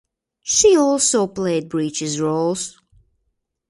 She 0.41 0.75
also 0.75 1.27
played 1.27 1.69
breeches 1.69 2.19
roles. 2.19 2.81